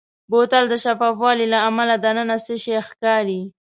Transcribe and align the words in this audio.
بوتل 0.31 0.65
د 0.69 0.73
شفاف 0.83 1.15
والي 1.23 1.45
له 1.53 1.59
امله 1.69 1.95
دننه 2.05 2.37
څه 2.45 2.53
شی 2.63 2.75
ښکاري. 2.87 3.41